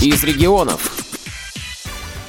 из 0.00 0.22
регионов. 0.22 0.94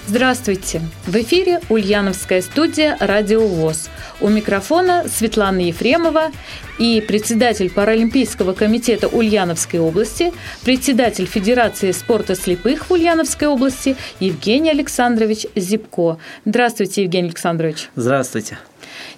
Здравствуйте! 0.08 0.82
В 1.06 1.16
эфире 1.18 1.62
Ульяновская 1.70 2.42
студия 2.42 2.98
«Радио 3.00 3.46
ВОЗ». 3.46 3.90
У 4.20 4.28
микрофона 4.28 5.06
Светлана 5.08 5.60
Ефремова 5.60 6.32
и 6.80 7.00
председатель 7.00 7.70
Паралимпийского 7.70 8.54
комитета 8.54 9.08
Ульяновской 9.08 9.80
области, 9.80 10.34
председатель 10.64 11.28
Федерации 11.28 11.92
спорта 11.92 12.34
слепых 12.36 12.90
в 12.90 12.94
Ульяновской 12.94 13.48
области 13.48 13.96
Евгений 14.20 14.72
Александрович 14.72 15.46
Зибко. 15.56 16.18
Здравствуйте, 16.46 17.04
Евгений 17.04 17.28
Александрович. 17.28 17.90
Здравствуйте. 17.96 18.58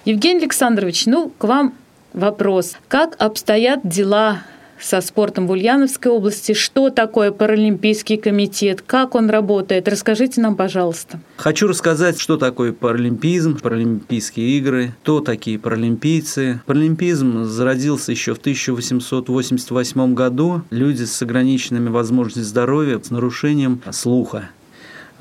Евгений 0.04 0.40
Александрович, 0.40 1.06
ну, 1.06 1.32
к 1.38 1.44
вам 1.44 1.74
вопрос. 2.12 2.74
Как 2.88 3.16
обстоят 3.18 3.80
дела 3.82 4.42
со 4.82 5.00
спортом 5.00 5.46
в 5.46 5.52
Ульяновской 5.52 6.10
области. 6.10 6.52
Что 6.52 6.90
такое 6.90 7.30
Паралимпийский 7.30 8.16
комитет? 8.16 8.82
Как 8.82 9.14
он 9.14 9.30
работает? 9.30 9.88
Расскажите 9.88 10.40
нам, 10.40 10.56
пожалуйста. 10.56 11.20
Хочу 11.36 11.66
рассказать, 11.66 12.18
что 12.18 12.36
такое 12.36 12.72
паралимпизм, 12.72 13.58
паралимпийские 13.58 14.58
игры, 14.58 14.94
кто 15.02 15.20
такие 15.20 15.58
паралимпийцы. 15.58 16.60
Паралимпизм 16.66 17.44
зародился 17.44 18.12
еще 18.12 18.34
в 18.34 18.38
1888 18.38 20.14
году. 20.14 20.62
Люди 20.70 21.04
с 21.04 21.22
ограниченными 21.22 21.88
возможностями 21.88 22.44
здоровья, 22.44 23.00
с 23.02 23.10
нарушением 23.10 23.80
слуха 23.90 24.50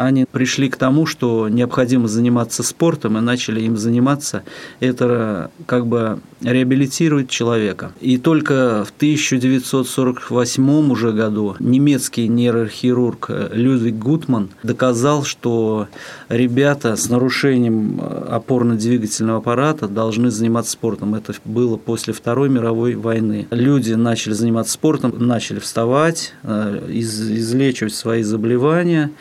они 0.06 0.26
пришли 0.26 0.70
к 0.70 0.78
тому, 0.78 1.06
что 1.06 1.50
необходимо 1.50 2.08
заниматься 2.08 2.64
спортом 2.64 3.18
и 3.18 3.22
начали 3.22 3.62
им 3.62 3.78
заниматься. 3.78 4.44
Это 4.80 5.52
как 5.66 5.88
бы 5.88 6.20
реабилитирует 6.42 7.30
человека. 7.30 7.92
И 8.02 8.18
только 8.18 8.84
в 8.86 8.92
1948 8.96 10.92
уже 10.92 11.12
году 11.12 11.56
немецкий 11.60 12.28
нейрохирург 12.28 13.30
Людвиг 13.52 13.96
Гутман 13.96 14.50
доказал, 14.64 15.24
что 15.24 15.88
ребята 16.30 16.96
с 16.96 17.10
нарушением 17.10 18.02
опорно-двигательного 18.02 19.38
аппарата 19.38 19.88
должны 19.88 20.32
заниматься 20.32 20.72
спортом. 20.72 21.16
Это 21.16 21.34
было 21.46 21.78
после 21.78 22.14
Второй 22.14 22.50
мировой 22.50 22.96
войны. 22.96 23.48
Люди 23.52 23.94
начали 23.94 24.34
заниматься 24.34 24.74
спортом, 24.74 25.14
начали 25.18 25.60
вставать, 25.60 26.34
э, 26.44 26.88
излечивать 26.90 27.94
свои 27.94 28.24
заболевания 28.24 29.12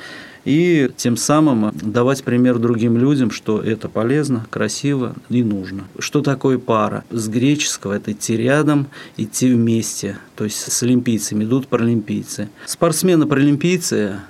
и 0.44 0.90
тем 0.96 1.16
самым 1.16 1.72
давать 1.74 2.24
пример 2.24 2.58
другим 2.58 2.96
людям, 2.96 3.30
что 3.30 3.60
это 3.60 3.88
полезно, 3.88 4.46
красиво 4.50 5.14
и 5.28 5.42
нужно. 5.42 5.84
Что 5.98 6.22
такое 6.22 6.58
пара? 6.58 7.04
С 7.10 7.28
греческого 7.28 7.94
это 7.94 8.12
идти 8.12 8.36
рядом, 8.36 8.86
идти 9.16 9.52
вместе, 9.52 10.18
то 10.36 10.44
есть 10.44 10.72
с 10.72 10.82
олимпийцами 10.82 11.44
идут 11.44 11.68
паралимпийцы. 11.68 12.48
Спортсмены-паралимпийцы 12.66 14.20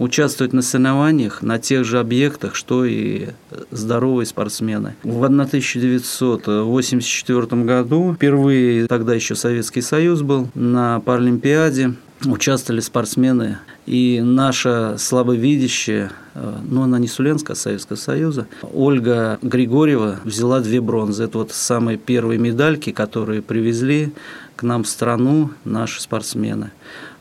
участвуют 0.00 0.52
на 0.54 0.62
соревнованиях 0.62 1.42
на 1.42 1.58
тех 1.58 1.84
же 1.84 1.98
объектах, 2.00 2.54
что 2.54 2.86
и 2.86 3.28
здоровые 3.70 4.24
спортсмены. 4.26 4.94
В 5.02 5.22
1984 5.22 7.64
году 7.64 8.14
впервые 8.14 8.86
тогда 8.86 9.14
еще 9.14 9.34
Советский 9.34 9.82
Союз 9.82 10.22
был 10.22 10.48
на 10.54 11.00
Паралимпиаде 11.00 11.92
участвовали 12.24 12.80
спортсмены 12.80 13.58
и 13.86 14.20
наша 14.22 14.96
слабовидящая, 14.98 16.12
э, 16.34 16.54
ну 16.68 16.82
она 16.82 16.98
не 16.98 17.08
Суленская, 17.08 17.54
а 17.54 17.58
Советского 17.58 17.96
Союза, 17.96 18.46
Ольга 18.72 19.38
Григорьева 19.42 20.20
взяла 20.24 20.60
две 20.60 20.80
бронзы. 20.80 21.24
Это 21.24 21.38
вот 21.38 21.52
самые 21.52 21.98
первые 21.98 22.38
медальки, 22.38 22.92
которые 22.92 23.42
привезли 23.42 24.12
к 24.56 24.62
нам 24.62 24.84
в 24.84 24.88
страну 24.88 25.50
наши 25.64 26.00
спортсмены. 26.00 26.70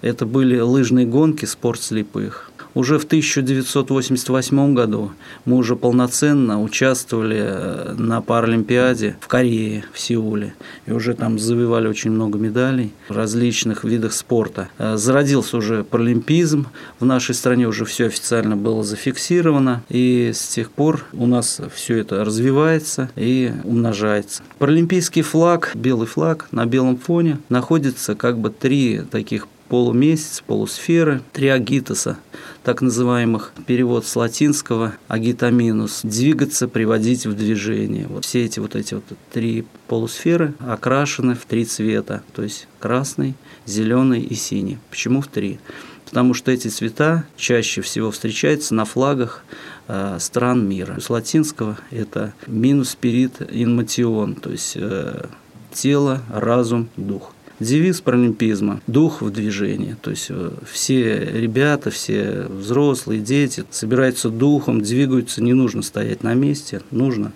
Это 0.02 0.25
были 0.25 0.59
лыжные 0.59 1.05
гонки, 1.05 1.45
спорт 1.45 1.81
слепых. 1.81 2.48
Уже 2.75 3.00
в 3.00 3.03
1988 3.03 4.73
году 4.73 5.12
мы 5.45 5.58
уже 5.58 5.75
полноценно 5.75 6.62
участвовали 6.62 7.39
э, 7.39 7.95
на 7.98 8.22
Паралимпиаде 8.22 9.17
в 9.20 9.27
Корее, 9.27 9.86
в 9.92 9.99
Сеуле. 9.99 10.54
И 10.86 10.92
уже 10.92 11.16
там 11.16 11.39
завоевали 11.39 11.88
очень 11.88 12.11
много 12.11 12.38
медалей 12.38 12.93
в 13.08 13.16
различных 13.16 13.83
видах 13.83 14.14
спорта. 14.14 14.70
Э, 14.77 14.98
зародился 14.98 15.58
уже 15.58 15.83
паралимпизм. 15.83 16.67
В 16.99 17.05
нашей 17.05 17.33
стране 17.33 17.67
уже 17.67 17.86
все 17.86 18.05
официально 18.05 18.55
было 18.55 18.83
зафиксировано. 18.83 19.83
И 19.89 20.32
с 20.33 20.48
тех 20.48 20.70
пор 20.70 21.05
у 21.14 21.26
нас 21.26 21.60
все 21.73 21.98
это 21.98 22.23
развивается 22.23 23.10
и 23.16 23.52
умножается. 23.64 24.43
Паралимпийский 24.60 25.23
флаг, 25.23 25.72
белый 25.73 26.08
флаг 26.08 26.48
на 26.52 26.67
белом 26.67 26.98
фоне 26.98 27.39
находится 27.49 28.14
как 28.14 28.38
бы 28.38 28.52
три 28.52 29.02
таких 29.10 29.48
полумесяц, 29.70 30.42
полусферы, 30.45 31.22
три 31.32 31.48
агитоса, 31.48 32.17
так 32.64 32.82
называемых, 32.82 33.54
перевод 33.66 34.05
с 34.05 34.16
латинского 34.16 34.94
агитаминус, 35.08 36.02
двигаться, 36.04 36.67
приводить 36.67 37.26
в 37.26 37.33
движение. 37.33 38.08
Вот 38.08 38.26
все 38.26 38.45
эти 38.45 38.60
вот 38.60 38.76
эти 38.76 38.94
вот 38.95 39.04
три 39.32 39.66
полусферы 39.88 40.54
окрашены 40.60 41.36
в 41.36 41.45
три 41.45 41.66
цвета, 41.66 42.22
то 42.33 42.44
есть 42.44 42.67
красный, 42.80 43.36
зеленый 43.66 44.22
и 44.22 44.36
синий. 44.36 44.78
Почему 44.89 45.22
в 45.22 45.28
три? 45.28 45.60
Потому 46.05 46.33
что 46.33 46.52
эти 46.52 46.67
цвета 46.70 47.26
чаще 47.38 47.82
всего 47.82 48.10
встречаются 48.10 48.73
на 48.73 48.86
флагах 48.86 49.44
э, 49.88 50.17
стран 50.20 50.67
мира. 50.67 50.99
С 50.99 51.10
латинского 51.10 51.78
это 51.92 52.33
минус 52.48 52.89
спирит 52.89 53.33
инматион, 53.52 54.33
то 54.33 54.49
есть 54.49 54.73
э, 54.76 55.28
тело, 55.72 56.23
разум, 56.30 56.89
дух. 56.98 57.32
Девиз 57.59 57.99
паралимпизма– 57.99 58.81
дух 58.87 59.21
в 59.21 59.31
движении. 59.31 59.95
То 60.02 60.11
есть 60.11 60.27
э, 60.30 60.52
все 60.71 61.20
ребята, 61.20 61.92
все 61.92 62.45
взрослые, 62.49 63.20
дети 63.20 63.65
собираются 63.70 64.30
духом, 64.30 64.81
двигаются, 64.81 65.43
не 65.43 65.53
нужно 65.53 65.81
стоять 65.81 66.23
на 66.23 66.33
месте, 66.33 66.81
нужно 66.92 67.33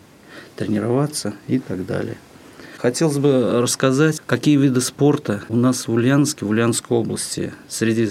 тренироваться 0.56 1.34
и 1.48 1.60
так 1.60 1.86
далее. 1.86 2.18
Хотелось 2.78 3.18
бы 3.18 3.62
рассказать, 3.62 4.22
какие 4.26 4.58
виды 4.58 4.82
спорта 4.82 5.44
у 5.50 5.56
нас 5.56 5.88
в 5.88 5.94
Ульяновске, 5.94 6.46
в 6.46 6.50
Ульяновской 6.50 6.98
области 6.98 7.54
среди 7.68 8.10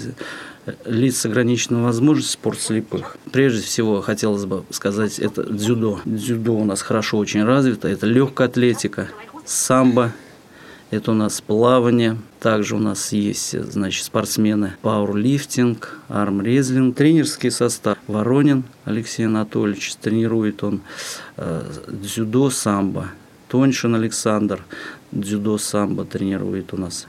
лиц 0.85 1.17
с 1.17 1.25
ограниченной 1.25 1.81
возможностью 1.81 2.33
спорт 2.33 2.59
слепых. 2.59 3.17
Прежде 3.31 3.61
всего, 3.61 4.01
хотелось 4.01 4.45
бы 4.45 4.63
сказать, 4.69 5.19
это 5.19 5.43
дзюдо. 5.43 5.99
Дзюдо 6.05 6.53
у 6.53 6.63
нас 6.63 6.81
хорошо 6.81 7.17
очень 7.17 7.43
развито, 7.43 7.87
это 7.87 8.05
легкая 8.05 8.47
атлетика, 8.47 9.09
самбо, 9.45 10.13
это 10.93 11.11
у 11.11 11.15
нас 11.15 11.41
плавание. 11.41 12.17
Также 12.39 12.75
у 12.75 12.79
нас 12.79 13.11
есть, 13.13 13.59
значит, 13.59 14.05
спортсмены 14.05 14.75
пауэрлифтинг, 14.81 15.99
армрезлинг, 16.07 16.95
тренерский 16.95 17.51
состав. 17.51 17.97
Воронин 18.07 18.63
Алексей 18.85 19.25
Анатольевич, 19.25 19.95
тренирует 19.95 20.63
он 20.63 20.81
э, 21.37 21.63
дзюдо, 21.87 22.49
самбо. 22.49 23.07
Тоньшин 23.47 23.95
Александр, 23.95 24.63
дзюдо, 25.11 25.57
самбо 25.57 26.05
тренирует 26.05 26.73
у 26.73 26.77
нас. 26.77 27.07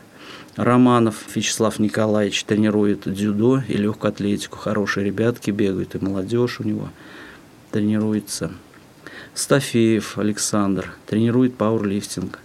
Романов 0.56 1.16
Вячеслав 1.34 1.78
Николаевич 1.78 2.44
тренирует 2.44 3.02
дзюдо 3.04 3.62
и 3.66 3.76
легкую 3.76 4.10
атлетику. 4.10 4.56
Хорошие 4.56 5.04
ребятки 5.04 5.50
бегают, 5.50 5.94
и 5.94 5.98
молодежь 5.98 6.60
у 6.60 6.64
него 6.64 6.88
тренируется. 7.70 8.52
Стафеев 9.34 10.16
Александр 10.16 10.94
тренирует 11.06 11.56
пауэрлифтинг. 11.56 12.38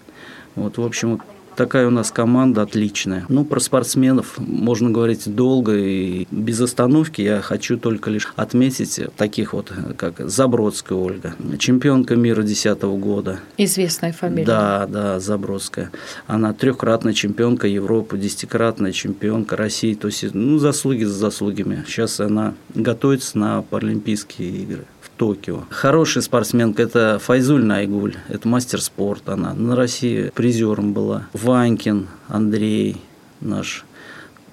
Вот, 0.56 0.78
в 0.78 0.84
общем, 0.84 1.22
такая 1.60 1.88
у 1.88 1.90
нас 1.90 2.10
команда 2.10 2.62
отличная. 2.62 3.26
Ну, 3.28 3.44
про 3.44 3.60
спортсменов 3.60 4.38
можно 4.38 4.92
говорить 4.92 5.24
долго 5.36 5.76
и 5.76 6.26
без 6.32 6.62
остановки. 6.62 7.22
Я 7.22 7.42
хочу 7.42 7.78
только 7.78 8.10
лишь 8.10 8.32
отметить 8.38 8.98
таких 9.18 9.52
вот, 9.52 9.74
как 9.98 10.20
Забродская 10.20 10.98
Ольга, 10.98 11.36
чемпионка 11.58 12.16
мира 12.16 12.44
2010 12.44 12.82
года. 12.84 13.40
Известная 13.58 14.14
фамилия. 14.14 14.46
Да, 14.46 14.88
да, 14.88 15.20
Забродская. 15.20 15.92
Она 16.28 16.54
трехкратная 16.54 17.12
чемпионка 17.12 17.68
Европы, 17.68 18.18
десятикратная 18.18 18.94
чемпионка 18.94 19.58
России. 19.58 19.96
То 19.96 20.08
есть, 20.08 20.34
ну, 20.34 20.60
заслуги 20.60 21.04
за 21.04 21.14
заслугами. 21.14 21.84
Сейчас 21.88 22.22
она 22.22 22.54
готовится 22.74 23.38
на 23.38 23.63
Паралимпийские 23.63 24.50
игры. 24.50 24.86
Токио. 25.19 25.66
Хорошая 25.69 26.24
спортсменка– 26.24 26.81
это 26.83 27.19
Файзуль 27.19 27.66
Найгуль, 27.66 28.16
это 28.30 28.48
мастер 28.48 28.81
спорта 28.81 29.33
она. 29.33 29.54
На 29.54 29.75
России 29.75 30.31
призером 30.33 30.94
была. 30.94 31.27
Ванькин 31.33 32.07
Андрей, 32.30 32.95
наш 33.42 33.83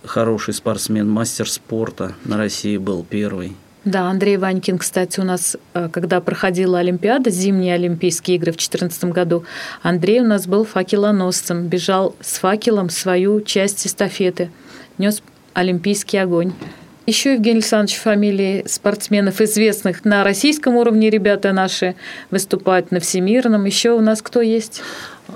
хороший 0.05 0.55
спортсмен, 0.55 1.09
мастер 1.09 1.49
спорта 1.49 2.15
на 2.25 2.37
России 2.37 2.79
был 2.79 3.07
первый. 3.09 3.55
Да, 3.85 4.11
Андрей 4.11 4.39
Ванькин, 4.39 4.79
кстати, 4.79 5.21
у 5.21 5.23
нас, 5.23 5.57
э, 5.75 5.89
когда 5.93 6.21
проходила 6.21 6.81
Олимпиада, 6.81 7.31
зимние 7.31 7.75
Олимпийские 7.75 8.37
игры 8.37 8.51
в 8.51 8.57
2014 8.57 9.13
году, 9.13 9.45
Андрей 9.83 10.21
у 10.21 10.27
нас 10.27 10.49
был 10.49 10.65
факелоносцем, 10.65 11.69
бежал 11.69 12.17
с 12.21 12.39
факелом 12.39 12.91
свою 12.91 13.41
часть 13.41 13.87
эстафеты, 13.87 14.51
нес 14.99 15.23
олимпийский 15.55 16.19
огонь. 16.19 16.53
Еще, 17.07 17.35
Евгений 17.35 17.59
Александрович, 17.59 17.99
фамилии 17.99 18.65
спортсменов 18.67 19.41
известных 19.41 20.05
на 20.05 20.25
российском 20.25 20.75
уровне 20.75 21.09
ребята 21.09 21.53
наши 21.53 21.95
выступают 22.33 22.91
на 22.91 22.99
всемирном. 22.99 23.65
Еще 23.65 23.93
у 23.93 24.01
нас 24.01 24.23
кто 24.23 24.41
есть? 24.41 24.83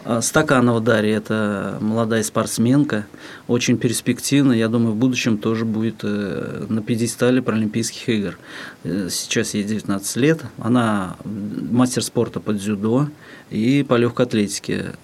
А 0.04 0.20
Стаканова 0.20 0.80
Дарья– 0.80 1.16
это 1.18 1.78
молодая 1.80 2.24
спортсменка, 2.24 3.06
очень 3.46 3.78
перспективна. 3.78 4.52
Я 4.52 4.66
думаю, 4.66 4.94
в 4.94 4.96
будущем 4.96 5.38
тоже 5.38 5.64
будет 5.64 6.00
э, 6.02 6.66
на 6.68 6.82
пьедестале 6.82 7.40
Паралимпийских 7.40 8.08
игр. 8.08 8.38
Э, 8.82 9.06
сейчас 9.08 9.54
ей 9.54 9.62
19 9.62 10.16
лет. 10.16 10.40
Она 10.58 11.16
мастер 11.24 12.02
спорта 12.02 12.40
по 12.40 12.52
дзюдо 12.52 13.08
и 13.50 13.84
по 13.88 13.94
легкой 13.94 14.26
атлетике. 14.26 14.94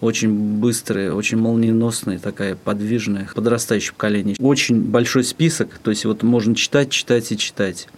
Очень 0.00 0.58
быстрая, 0.58 1.12
очень 1.12 1.38
молниеносная, 1.38 2.18
такая 2.18 2.56
подвижная, 2.56 3.28
подрастающее 3.34 3.92
поколение. 3.92 4.36
Очень 4.38 4.82
большой 4.82 5.24
список, 5.24 5.78
то 5.82 5.90
есть 5.90 6.04
вот 6.04 6.22
можно 6.22 6.54
читать, 6.54 6.90
читать 6.90 7.30
и 7.32 7.36
читать. 7.36 7.88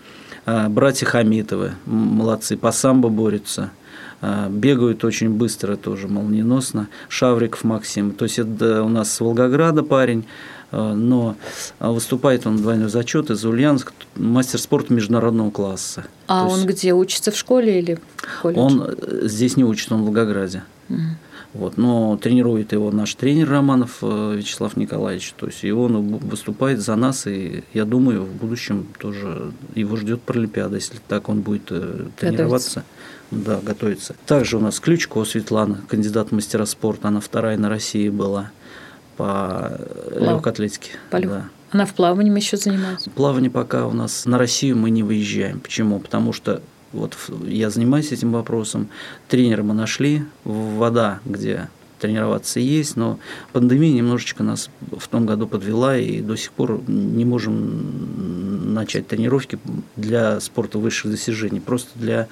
А, 0.45 0.69
братья 0.69 1.07
Хамитовы, 1.07 1.73
молодцы, 1.87 2.57
по 2.57 2.73
самбо 2.73 3.09
борются– 3.09 3.71
а, 4.25 4.49
бегают 4.49 5.05
очень 5.05 5.31
быстро 5.31 5.75
тоже, 5.77 6.07
молниеносно. 6.07 6.89
Шавриков 7.09 7.65
Максим. 7.65 8.13
То 8.13 8.25
есть 8.25 8.39
это 8.39 8.85
у 8.85 8.89
нас 8.89 9.13
с 9.13 9.21
Волгограда 9.21 9.83
парень, 9.83 10.27
а, 10.71 10.95
но 10.95 11.35
выступает 11.81 12.47
он 12.47 12.59
двойной 12.59 12.89
зачет 12.89 13.31
из 13.31 13.45
Ульяновска, 13.45 13.93
мастер 14.15 14.61
спорта 14.61 14.95
международного 14.95 15.51
класса. 15.51 16.05
А 16.29 16.47
То 16.47 16.53
он 16.53 16.61
есть... 16.61 16.69
где 16.69 16.95
учится 16.95 17.33
в 17.33 17.37
школе 17.37 17.81
или 17.81 17.99
в 18.17 18.43
колледже? 18.43 18.61
Он 18.61 18.95
э, 18.97 19.27
здесь 19.27 19.57
не 19.57 19.65
учится, 19.65 19.95
он 19.97 20.03
в 20.03 20.05
Волгограде. 20.05 20.63
Угу. 20.89 21.01
Вот, 21.55 21.77
но 21.77 22.17
тренирует 22.17 22.73
его 22.73 22.91
наш 22.91 23.15
тренер 23.15 23.51
Романов 23.51 23.99
э, 24.01 24.37
Вячеслав 24.39 24.77
Николаевич. 24.77 25.35
То 25.37 25.47
есть 25.47 25.65
и 25.65 25.71
он 25.71 26.17
выступает 26.17 26.81
за 26.81 26.97
нас, 26.97 27.27
и 27.27 27.65
я 27.75 27.85
думаю, 27.85 28.25
в 28.25 28.33
будущем 28.33 28.87
тоже 28.99 29.53
его 29.75 29.97
ждет 29.97 30.23
Паралимпиада, 30.23 30.77
если 30.77 30.99
так 31.09 31.29
он 31.29 31.43
будет 31.43 31.71
э, 31.71 32.07
тренироваться. 32.19 32.85
Готовится. 33.31 33.51
Да, 33.51 33.61
готовится. 33.63 34.17
Также 34.27 34.57
у 34.57 34.61
нас 34.61 34.81
Ключко 34.81 35.25
Светлана, 35.25 35.83
кандидат 35.89 36.29
в 36.31 36.33
мастера 36.33 36.65
спорта, 36.65 37.09
она 37.09 37.21
вторая 37.21 37.59
на 37.59 37.69
России 37.69 38.09
была 38.09 38.51
по 39.17 39.79
легкой 40.19 40.53
атлетике. 40.53 40.93
По 41.11 41.21
да. 41.21 41.49
Она 41.71 41.87
в 41.87 41.95
плавании 41.95 42.35
еще 42.35 42.59
занимается? 42.59 43.11
Плавание 43.11 43.51
пока 43.51 43.87
у 43.87 43.93
нас 43.93 44.27
на 44.27 44.37
Россию 44.37 44.77
мы 44.77 44.91
не 44.91 45.03
выезжаем. 45.03 45.61
Почему? 45.61 45.99
Потому 46.01 46.35
что 46.35 46.63
вот 46.93 47.17
я 47.47 47.71
занимаюсь 47.71 48.13
этим 48.13 48.33
вопросом. 48.33 48.89
Тренера 49.29 49.63
мы 49.63 49.75
нашли, 49.75 50.25
вода, 50.45 51.21
где 51.25 51.69
тренироваться 52.01 52.59
есть, 52.59 52.97
но 52.97 53.19
пандемия 53.53 53.93
немножечко 53.93 54.43
нас 54.43 54.71
в 54.91 55.07
том 55.07 55.25
году 55.25 55.47
подвела, 55.47 55.97
и 55.97 56.21
до 56.21 56.37
сих 56.37 56.51
пор 56.53 56.83
не 56.89 57.25
можем 57.25 58.75
начать 58.75 59.07
тренировки 59.07 59.59
для 59.97 60.41
спорта 60.41 60.79
высших 60.79 61.13
достижений, 61.13 61.61
просто 61.61 61.91
для 61.95 62.29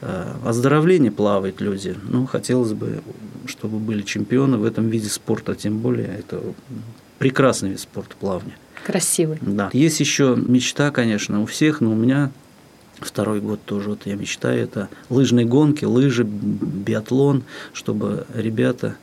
Э, 0.00 0.34
оздоровления 0.44 1.10
плавают 1.10 1.60
люди. 1.60 1.96
Ну, 2.08 2.26
хотелось 2.26 2.72
бы, 2.72 3.02
чтобы 3.46 3.78
были 3.78 4.02
чемпионы 4.02 4.56
в 4.56 4.64
этом 4.64 4.88
виде 4.88 5.08
спорта, 5.08 5.54
тем 5.54 5.78
более 5.78 6.06
это 6.06 6.40
прекрасный 7.18 7.70
вид 7.70 7.80
спорта 7.80 8.14
плавания. 8.18 8.56
Красивый. 8.86 9.38
Да. 9.40 9.70
Есть 9.72 9.98
еще 9.98 10.36
мечта, 10.36 10.90
конечно, 10.92 11.42
у 11.42 11.46
всех, 11.46 11.80
но 11.80 11.90
у 11.90 11.96
меня 11.96 12.30
второй 13.00 13.40
год 13.40 13.60
тоже 13.64 13.90
вот 13.90 14.00
я 14.04 14.14
мечтаю, 14.14 14.62
это 14.62 14.88
лыжные 15.10 15.46
гонки, 15.46 15.84
лыжи, 15.84 16.24
биатлон, 16.24 17.44
чтобы 17.72 18.26
ребята 18.34 18.96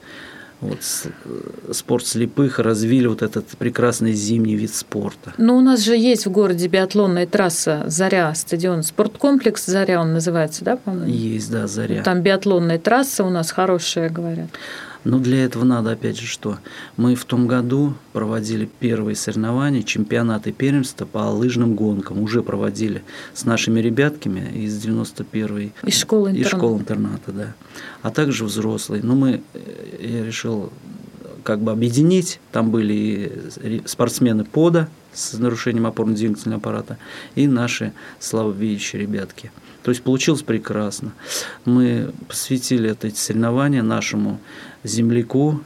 вот, 0.61 0.79
э, 1.03 1.73
спорт 1.73 2.05
слепых 2.05 2.59
развили 2.59 3.07
вот 3.07 3.21
этот 3.21 3.47
прекрасный 3.57 4.13
зимний 4.13 4.55
вид 4.55 4.73
спорта. 4.73 5.33
Но 5.37 5.57
у 5.57 5.61
нас 5.61 5.81
же 5.81 5.95
есть 5.95 6.25
в 6.25 6.31
городе 6.31 6.67
биатлонная 6.67 7.27
трасса 7.27 7.83
«Заря», 7.87 8.33
стадион, 8.33 8.83
спорткомплекс 8.83 9.65
«Заря» 9.65 10.01
он 10.01 10.13
называется, 10.13 10.63
да, 10.63 10.77
по-моему? 10.77 11.11
Есть, 11.11 11.51
да, 11.51 11.67
«Заря». 11.67 12.03
Там 12.03 12.21
биатлонная 12.21 12.79
трасса 12.79 13.23
у 13.23 13.29
нас 13.29 13.51
хорошая, 13.51 14.09
говорят. 14.09 14.49
Но 15.05 15.19
для 15.19 15.45
этого 15.45 15.63
надо, 15.63 15.91
опять 15.91 16.19
же, 16.19 16.25
что 16.25 16.57
мы 16.97 17.15
в 17.15 17.23
том 17.25 17.47
году 17.47 17.93
проводили 18.11 18.67
первые 18.79 19.15
соревнования, 19.15 19.83
чемпионаты 19.83 20.51
первенства 20.51 21.05
по 21.05 21.19
лыжным 21.29 21.75
гонкам. 21.75 22.19
Уже 22.21 22.41
проводили 22.41 23.03
с 23.33 23.45
нашими 23.45 23.79
ребятками 23.79 24.51
из 24.65 24.83
91-й. 24.83 25.73
Из 25.83 25.97
школы-интерната. 25.99 26.41
Из 26.41 26.47
школы-интерната, 26.47 27.31
да. 27.31 27.55
А 28.01 28.09
также 28.09 28.45
взрослые. 28.45 29.03
Но 29.03 29.15
мы, 29.15 29.41
э, 29.53 29.99
я 30.01 30.25
решил 30.25 30.73
как 31.43 31.61
бы 31.61 31.71
объединить. 31.71 32.39
Там 32.51 32.71
были 32.71 33.31
спортсмены 33.85 34.43
пода 34.43 34.89
с 35.13 35.37
нарушением 35.37 35.85
опорно-двигательного 35.85 36.57
аппарата 36.57 36.97
и 37.35 37.47
наши 37.47 37.93
слабовидящие 38.19 39.03
ребятки. 39.03 39.51
То 39.83 39.91
есть 39.91 40.01
получилось 40.01 40.41
прекрасно. 40.41 41.13
Мы 41.63 42.11
посвятили 42.27 42.89
это 42.89 43.07
эти 43.07 43.19
соревнования 43.19 43.83
нашему 43.83 44.39
земляку, 44.85 45.61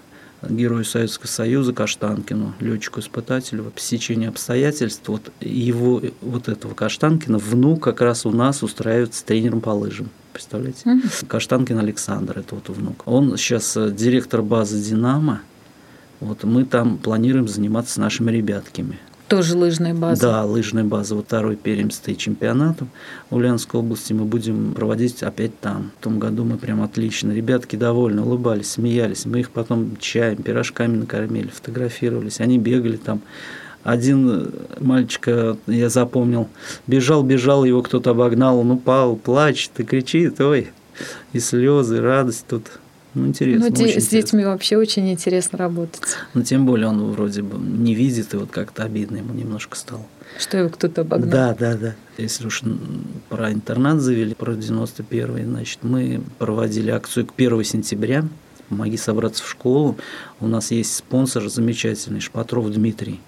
герою 0.48 0.86
Советского 0.86 1.28
Союза 1.28 1.74
Каштанкину, 1.74 2.54
летчику-испытателю, 2.60 3.66
по 3.66 3.80
сечению 3.80 4.30
обстоятельств, 4.30 5.08
вот 5.08 5.32
его, 5.42 6.02
вот 6.22 6.48
этого 6.48 6.74
Каштанкина, 6.74 7.38
внук 7.38 7.84
как 7.84 8.02
раз 8.02 8.26
у 8.26 8.32
нас 8.32 8.64
устраивается 8.64 9.26
тренером 9.26 9.62
по 9.62 9.72
лыжам. 9.72 10.10
Представляете? 10.34 10.82
Mm-hmm. 10.86 11.26
Каштанкин 11.26 11.80
Александр, 11.80 12.40
это 12.40 12.56
вот 12.56 12.70
внук. 12.70 13.04
Он 13.06 13.36
сейчас 13.36 13.76
э, 13.76 13.92
директор 13.92 14.42
базы 14.42 14.80
«Динамо». 14.80 15.42
Вот 16.20 16.44
мы 16.44 16.66
там 16.66 16.98
планируем 16.98 17.48
заниматься 17.48 17.94
с 17.94 17.98
нашими 17.98 18.32
ребятками. 18.32 19.00
Тоже 19.30 19.56
лыжная 19.56 19.94
база. 19.94 20.22
Да, 20.22 20.46
лыжная 20.46 20.84
база. 20.84 21.16
Вот 21.16 21.26
второй 21.26 21.56
перемстый 21.56 22.16
чемпионат 22.16 22.78
в 23.30 23.36
Ульяновской 23.36 23.80
области 23.80 24.12
мы 24.12 24.26
будем 24.26 24.74
проводить 24.74 25.22
опять 25.22 25.58
там. 25.60 25.92
В 26.00 26.04
том 26.04 26.18
году 26.18 26.44
мы 26.44 26.58
прям 26.58 26.82
отлично. 26.82 27.32
Ребятки 27.32 27.76
довольны, 27.76 28.24
улыбались, 28.24 28.72
смеялись. 28.72 29.26
Мы 29.26 29.42
их 29.42 29.52
потом 29.52 29.98
чаем, 30.00 30.42
пирожками 30.42 30.98
накормили, 30.98 31.48
фотографировались. 31.48 32.40
Они 32.40 32.58
бегали 32.58 32.98
там. 32.98 33.22
Один 33.84 34.52
мальчика, 34.80 35.58
я 35.68 35.90
запомнил, 35.90 36.50
бежал, 36.86 37.24
бежал, 37.24 37.64
его 37.64 37.82
кто-то 37.82 38.10
обогнал, 38.12 38.60
он 38.60 38.72
упал, 38.72 39.16
плачет 39.16 39.72
и 39.78 39.84
кричит, 39.84 40.42
ой, 40.42 40.72
и 41.32 41.40
слезы, 41.40 42.02
радость 42.02 42.46
тут 42.50 42.66
ну, 43.16 43.28
интересно. 43.28 43.66
Ну, 43.70 43.76
де- 43.76 43.86
с 43.86 43.90
интересно. 43.90 44.18
детьми 44.18 44.46
вообще 44.46 44.78
очень 44.78 45.12
интересно 45.12 45.58
работать. 45.58 46.02
Ну, 46.34 46.44
тем 46.44 46.66
более 46.66 46.88
он 46.88 47.12
вроде 47.12 47.42
бы 47.42 47.58
не 47.58 47.96
видит, 47.96 48.34
и 48.34 48.38
вот 48.38 48.52
как-то 48.52 48.84
обидно 48.84 49.18
ему 49.18 49.34
немножко 49.34 49.76
стало. 49.76 50.06
Что 50.38 50.58
его 50.58 50.70
кто-то 50.70 51.02
обогнал. 51.02 51.30
Да, 51.30 51.56
да, 51.56 51.76
да. 51.76 51.96
Если 52.18 52.46
уж 52.46 52.62
про 53.30 53.52
интернат 53.52 54.00
завели, 54.00 54.36
про 54.36 54.54
91-й, 54.54 55.44
значит, 55.44 55.80
мы 55.82 56.22
проводили 56.38 56.92
акцию 56.92 57.26
к 57.26 57.34
1 57.36 57.64
сентября. 57.64 58.26
Помоги 58.70 58.98
собраться 58.98 59.44
в 59.44 59.50
школу. 59.50 59.98
У 60.40 60.48
нас 60.48 60.70
есть 60.70 60.96
спонсор 60.96 61.50
замечательный, 61.50 62.20
Шпатров 62.20 62.72
Дмитрий, 62.72 63.20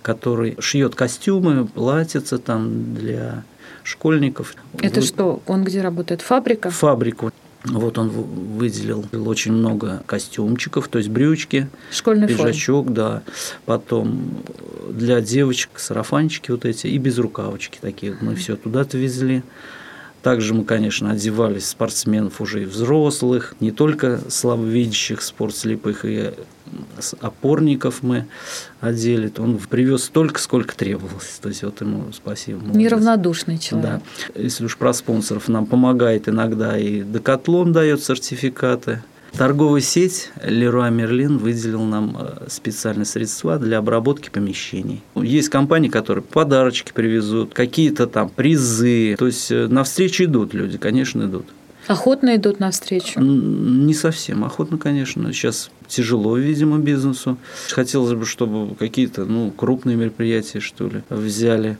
который 0.00 0.56
шьет 0.60 0.94
костюмы, 0.94 1.66
платьица 1.66 2.38
там 2.38 2.94
для 2.94 3.44
школьников. 3.82 4.54
Это 4.80 5.00
Вы... 5.00 5.06
что? 5.06 5.42
Он 5.46 5.64
где 5.64 5.82
работает? 5.82 6.22
Фабрика? 6.22 6.70
Фабрику. 6.70 7.30
Вот 7.64 7.98
он 7.98 8.08
выделил 8.08 9.04
очень 9.26 9.52
много 9.52 10.02
костюмчиков, 10.06 10.88
то 10.88 10.98
есть 10.98 11.10
брючки, 11.10 11.68
Школьный 11.92 12.26
пиджачок, 12.26 12.84
форм. 12.84 12.94
да. 12.94 13.22
Потом 13.66 14.42
для 14.90 15.20
девочек 15.20 15.70
сарафанчики 15.76 16.50
вот 16.50 16.64
эти 16.64 16.86
и 16.86 16.96
без 16.96 17.18
рукавочки 17.18 17.78
такие. 17.80 18.16
Мы 18.20 18.34
все 18.34 18.56
туда-то 18.56 18.96
везли. 18.96 19.42
Также 20.22 20.52
мы, 20.52 20.64
конечно, 20.64 21.10
одевали 21.10 21.58
спортсменов 21.60 22.40
уже 22.40 22.62
и 22.62 22.66
взрослых, 22.66 23.54
не 23.60 23.70
только 23.70 24.20
слабовидящих 24.28 25.22
спортслепых, 25.22 26.04
и 26.04 26.32
опорников 27.20 28.02
мы 28.02 28.26
одели. 28.80 29.32
Он 29.38 29.58
привез 29.58 30.04
столько, 30.04 30.40
сколько 30.40 30.76
требовалось. 30.76 31.38
То 31.40 31.48
есть 31.48 31.62
вот 31.62 31.80
ему 31.80 32.12
спасибо. 32.12 32.60
Неравнодушный 32.76 33.58
человек. 33.58 34.02
Да. 34.34 34.40
Если 34.40 34.64
уж 34.64 34.76
про 34.76 34.92
спонсоров 34.92 35.48
нам 35.48 35.66
помогает 35.66 36.28
иногда 36.28 36.78
и 36.78 37.02
Декатлон 37.02 37.72
дает 37.72 38.02
сертификаты 38.02 39.02
Торговая 39.36 39.80
сеть 39.80 40.30
Леруа 40.42 40.90
Мерлин 40.90 41.38
выделил 41.38 41.82
нам 41.82 42.16
э, 42.18 42.48
специальные 42.48 43.06
средства 43.06 43.58
для 43.58 43.78
обработки 43.78 44.28
помещений. 44.28 45.02
Есть 45.14 45.48
компании, 45.48 45.88
которые 45.88 46.24
подарочки 46.24 46.92
привезут, 46.92 47.54
какие-то 47.54 48.06
там 48.06 48.28
призы. 48.28 49.14
То 49.18 49.26
есть 49.26 49.50
э, 49.50 49.68
навстречу 49.68 50.24
идут 50.24 50.52
люди, 50.52 50.78
конечно, 50.78 51.22
идут. 51.22 51.46
Охотно 51.90 52.36
идут 52.36 52.60
навстречу? 52.60 53.18
Не 53.18 53.94
совсем. 53.94 54.44
Охотно, 54.44 54.78
конечно. 54.78 55.32
Сейчас 55.32 55.72
тяжело, 55.88 56.36
видимо, 56.36 56.78
бизнесу. 56.78 57.36
Хотелось 57.70 58.12
бы, 58.12 58.26
чтобы 58.26 58.76
какие-то 58.76 59.24
ну, 59.24 59.50
крупные 59.50 59.96
мероприятия, 59.96 60.60
что 60.60 60.86
ли, 60.86 61.02
взяли 61.10 61.78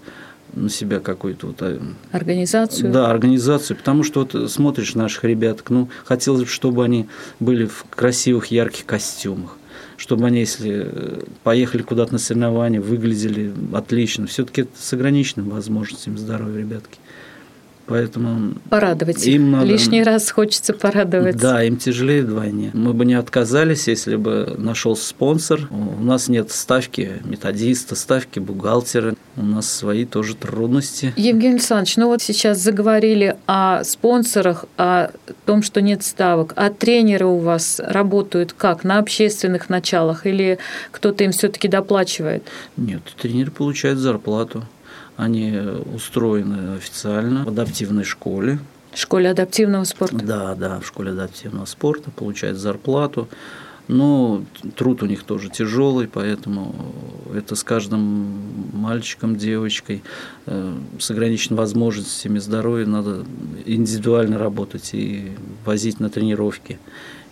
на 0.53 0.69
себя 0.69 0.99
какую-то 0.99 1.47
вот... 1.47 1.57
Э, 1.61 1.79
организацию? 2.11 2.91
Да, 2.91 3.09
организацию, 3.09 3.77
потому 3.77 4.03
что 4.03 4.27
вот 4.27 4.51
смотришь 4.51 4.97
наших 4.97 5.23
ребят, 5.23 5.63
ну, 5.69 5.89
хотелось 6.05 6.41
бы, 6.41 6.49
чтобы 6.49 6.85
они 6.85 7.07
были 7.39 7.67
в 7.67 7.85
красивых, 7.89 8.47
ярких 8.47 8.87
костюмах, 8.87 9.59
чтобы 9.97 10.27
они, 10.27 10.41
если 10.41 10.89
э, 10.91 11.23
поехали 11.45 11.83
куда-то 11.83 12.15
на 12.15 12.19
соревнования, 12.19 12.81
выглядели 12.81 13.53
отлично. 13.73 14.27
Все-таки 14.27 14.63
это 14.63 14.73
с 14.77 14.93
ограниченными 14.93 15.51
возможностями 15.51 16.17
здоровья, 16.17 16.59
ребятки. 16.59 16.99
Поэтому 17.91 18.55
порадовать 18.69 19.27
им 19.27 19.51
надо... 19.51 19.67
Лишний 19.67 20.05
раз 20.05 20.31
хочется 20.31 20.73
порадовать. 20.73 21.37
Да, 21.37 21.65
им 21.65 21.77
тяжелее 21.77 22.23
вдвойне. 22.23 22.71
Мы 22.73 22.93
бы 22.93 23.05
не 23.05 23.15
отказались, 23.15 23.89
если 23.89 24.15
бы 24.15 24.55
нашелся 24.57 25.09
спонсор. 25.09 25.69
У 25.73 26.01
нас 26.05 26.29
нет 26.29 26.53
ставки 26.53 27.21
методиста, 27.25 27.97
ставки 27.97 28.39
бухгалтера. 28.39 29.17
У 29.37 29.43
нас 29.43 29.69
свои 29.69 30.05
тоже 30.05 30.37
трудности. 30.37 31.13
Евгений 31.17 31.55
Александрович, 31.55 31.97
ну 31.97 32.07
вот 32.07 32.23
сейчас 32.23 32.59
заговорили 32.59 33.37
о 33.49 33.83
спонсорах, 33.83 34.67
о 34.77 35.11
том, 35.45 35.65
что 35.65 35.81
нет 35.81 36.05
ставок. 36.05 36.53
А 36.55 36.71
тренеры 36.71 37.27
у 37.27 37.39
вас 37.39 37.81
работают 37.85 38.53
как? 38.53 38.85
На 38.85 38.99
общественных 38.99 39.69
началах 39.69 40.27
или 40.27 40.59
кто-то 40.93 41.25
им 41.25 41.33
все-таки 41.33 41.67
доплачивает? 41.67 42.45
Нет, 42.77 43.03
тренер 43.21 43.51
получает 43.51 43.99
зарплату. 43.99 44.63
Они 45.21 45.53
устроены 45.95 46.77
официально 46.77 47.45
в 47.45 47.49
адаптивной 47.49 48.05
школе. 48.05 48.59
В 48.93 48.99
школе 48.99 49.29
адаптивного 49.29 49.85
спорта? 49.85 50.17
Да, 50.17 50.55
да, 50.55 50.81
в 50.81 50.87
школе 50.87 51.11
адаптивного 51.11 51.67
спорта 51.67 52.11
получают 52.11 52.57
зарплату. 52.57 53.29
Но 53.87 54.43
труд 54.77 55.03
у 55.03 55.07
них 55.07 55.25
тоже 55.25 55.51
тяжелый, 55.51 56.09
поэтому 56.09 56.75
это 57.35 57.55
с 57.55 57.63
каждым 57.63 58.41
мальчиком, 58.73 59.37
девочкой 59.37 60.03
э, 60.47 60.75
с 60.99 61.11
ограниченными 61.11 61.59
возможностями 61.59 62.39
здоровья 62.39 62.87
надо 62.87 63.25
индивидуально 63.67 64.39
работать 64.39 64.95
и 64.95 65.33
возить 65.67 66.01
на 66.01 66.09
тренировки 66.09 66.79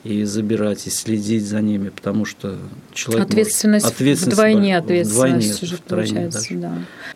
и 0.05 0.25
забирать, 0.25 0.87
и 0.87 0.91
следить 0.91 1.45
за 1.47 1.61
ними, 1.61 1.89
потому 1.89 2.25
что 2.25 2.57
человек... 2.93 3.27
Ответственность, 3.27 3.85
может, 3.85 3.97
ответственность 3.97 4.37
вдвойне 4.37 4.79
ответственность 4.79 5.63
вдвойне, 5.63 5.73
уже 5.73 5.77
получается, 5.79 6.55
да. 6.55 6.73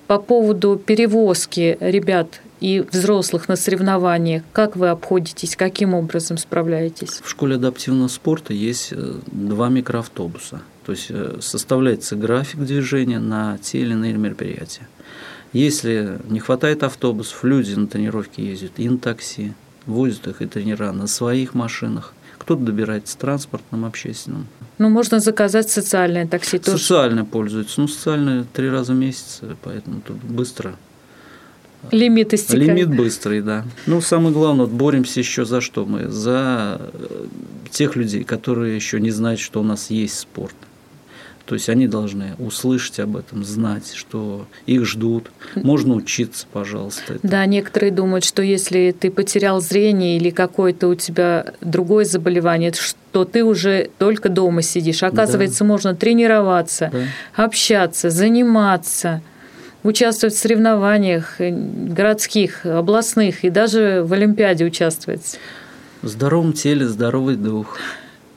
По 0.06 0.18
поводу 0.18 0.76
перевозки 0.76 1.76
ребят 1.80 2.40
и 2.60 2.84
взрослых 2.90 3.48
на 3.48 3.56
соревнованиях, 3.56 4.42
как 4.52 4.76
вы 4.76 4.88
обходитесь, 4.88 5.56
каким 5.56 5.94
образом 5.94 6.38
справляетесь? 6.38 7.20
В 7.22 7.28
школе 7.28 7.56
адаптивного 7.56 8.08
спорта 8.08 8.52
есть 8.52 8.88
э, 8.92 9.14
два 9.26 9.68
микроавтобуса. 9.68 10.62
То 10.84 10.92
есть 10.92 11.06
э, 11.10 11.38
составляется 11.40 12.16
график 12.16 12.60
движения 12.60 13.18
на 13.18 13.58
те 13.58 13.80
или 13.80 13.92
иные 13.92 14.14
мероприятия. 14.14 14.88
Если 15.52 16.18
не 16.28 16.40
хватает 16.40 16.82
автобусов, 16.82 17.44
люди 17.44 17.74
на 17.74 17.86
тренировки 17.86 18.40
ездят 18.40 18.72
и 18.76 18.88
на 18.88 18.98
такси, 18.98 19.52
возят 19.86 20.26
их 20.28 20.40
и 20.40 20.46
тренера 20.46 20.92
на 20.92 21.06
своих 21.06 21.54
машинах 21.54 22.14
кто-то 22.42 22.62
добирается 22.62 23.16
транспортным, 23.16 23.84
общественным. 23.84 24.46
Ну, 24.78 24.88
можно 24.88 25.20
заказать 25.20 25.70
социальное 25.70 26.26
такси 26.26 26.58
тоже. 26.58 26.78
Социально 26.78 27.24
пользуется. 27.24 27.80
Ну, 27.80 27.88
социальное 27.88 28.44
три 28.52 28.68
раза 28.68 28.92
в 28.92 28.96
месяц, 28.96 29.40
поэтому 29.62 30.00
тут 30.00 30.16
быстро. 30.16 30.74
Лимит 31.90 32.34
истекает. 32.34 32.68
Лимит 32.68 32.94
быстрый, 32.94 33.42
да. 33.42 33.64
Ну, 33.86 34.00
самое 34.00 34.32
главное, 34.32 34.66
вот 34.66 34.74
боремся 34.74 35.20
еще 35.20 35.44
за 35.44 35.60
что 35.60 35.84
мы? 35.84 36.08
За 36.08 36.80
э, 36.80 37.26
тех 37.70 37.96
людей, 37.96 38.24
которые 38.24 38.74
еще 38.74 39.00
не 39.00 39.10
знают, 39.10 39.40
что 39.40 39.60
у 39.60 39.64
нас 39.64 39.90
есть 39.90 40.18
спорт. 40.18 40.54
То 41.44 41.54
есть 41.54 41.68
они 41.68 41.88
должны 41.88 42.34
услышать 42.38 43.00
об 43.00 43.16
этом, 43.16 43.44
знать, 43.44 43.92
что 43.94 44.46
их 44.66 44.86
ждут. 44.86 45.30
Можно 45.54 45.94
учиться, 45.94 46.46
пожалуйста. 46.52 47.14
Это. 47.14 47.26
Да, 47.26 47.46
некоторые 47.46 47.90
думают, 47.90 48.24
что 48.24 48.42
если 48.42 48.94
ты 48.98 49.10
потерял 49.10 49.60
зрение 49.60 50.16
или 50.16 50.30
какое-то 50.30 50.88
у 50.88 50.94
тебя 50.94 51.52
другое 51.60 52.04
заболевание, 52.04 52.72
что 52.72 53.24
ты 53.24 53.44
уже 53.44 53.90
только 53.98 54.28
дома 54.28 54.62
сидишь. 54.62 55.02
Оказывается, 55.02 55.60
да. 55.60 55.64
можно 55.66 55.94
тренироваться, 55.94 56.90
да. 56.92 57.44
общаться, 57.44 58.10
заниматься 58.10 59.22
участвовать 59.82 60.34
в 60.34 60.38
соревнованиях 60.38 61.36
городских, 61.38 62.64
областных 62.64 63.44
и 63.44 63.50
даже 63.50 64.02
в 64.04 64.12
Олимпиаде 64.12 64.64
участвовать. 64.64 65.38
В 66.02 66.08
здоровом 66.08 66.52
теле 66.52 66.86
здоровый 66.86 67.36
дух. 67.36 67.78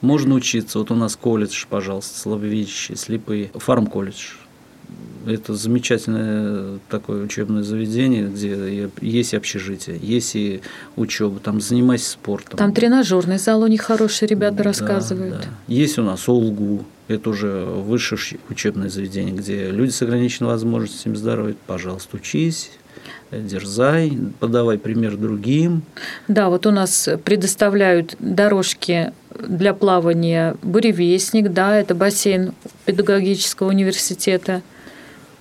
Можно 0.06 0.36
учиться. 0.36 0.80
Вот 0.80 0.92
у 0.92 0.96
нас 0.96 1.16
колледж, 1.16 1.66
пожалуйста, 1.68 2.20
слабовидящие, 2.20 2.96
слепые. 2.96 3.50
Фармколледж. 3.56 4.34
Это 5.26 5.56
замечательное 5.56 6.80
такое 6.90 7.24
учебное 7.24 7.64
заведение, 7.64 8.28
где 8.28 8.92
есть 9.02 9.34
общежитие, 9.34 9.98
есть 10.00 10.36
и 10.36 10.62
учеба, 10.96 11.40
там 11.40 11.60
занимайся 11.60 12.12
спортом. 12.12 12.58
Там 12.60 12.72
тренажерный 12.72 13.40
зал 13.40 13.64
у 13.64 13.68
них 13.68 13.82
хороший, 13.82 14.28
ребята 14.28 14.58
да, 14.58 14.64
рассказывают. 14.66 15.38
Да. 15.38 15.48
Есть 15.68 15.98
у 15.98 16.04
нас 16.04 16.30
ОЛГУ, 16.30 16.86
это 17.08 17.32
уже 17.32 17.66
высшее 17.66 18.40
учебное 18.52 18.90
заведение, 18.90 19.34
где 19.34 19.72
люди 19.72 19.90
с 19.90 20.04
ограниченными 20.04 20.52
возможностями 20.52 21.16
здоровья, 21.16 21.56
пожалуйста, 21.66 22.18
учись, 22.18 22.70
дерзай, 23.42 24.18
подавай 24.40 24.78
пример 24.78 25.18
другим. 25.18 25.84
Да, 26.28 26.50
вот 26.50 26.66
у 26.66 26.72
нас 26.72 27.10
предоставляют 27.24 28.16
дорожки 28.20 29.14
для 29.48 29.74
плавания 29.74 30.56
«Буревестник», 30.62 31.52
да, 31.52 31.78
это 31.78 31.96
бассейн 31.96 32.54
педагогического 32.86 33.70
университета– 33.70 34.62